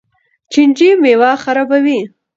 چینجي 0.51 0.89
میوه 1.01 1.31
خرابوي. 1.43 1.99